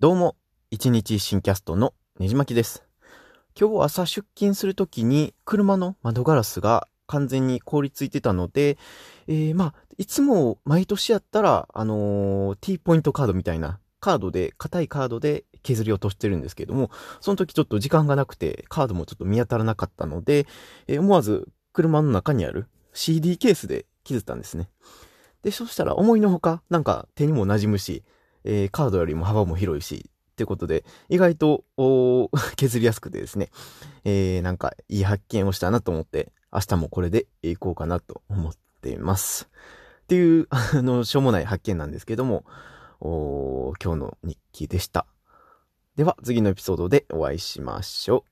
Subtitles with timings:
[0.00, 0.34] どうも、
[0.70, 2.84] 一日新キャストのねじまきです。
[3.54, 8.78] 今日朝出勤するときに車の窓ガラスが完全に凍りついてたので、
[9.26, 16.90] えー、まあ、いつも毎年やったら、あのー、T ポイントカードみたいなカードで、硬いカードで削り落としてるんですけども、
[17.20, 20.46] その時ちょっと時間がなくて、カードもちょっと見当たらなかったので、
[20.86, 24.70] えー、思わず車の中にある CD ケースで削ったんですね。
[25.42, 28.02] で、そしたら思いのほか、なんか手にも馴染むし、
[28.44, 31.64] えー、カードよりも幅も広いし、っていうことで、意外と、
[32.56, 33.50] 削りやすくてですね、
[34.04, 39.50] えー、なんかいい発見をしたなと思って、明日もこれで行こうかなと思っています。
[40.04, 42.44] っていう、 あの、しょうもない発見なんですけども、
[43.00, 45.06] お今日の日記でした。
[45.96, 48.29] では、次のエピソードでお会いしましょう。